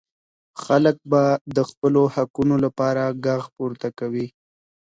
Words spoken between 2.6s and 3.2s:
لپاره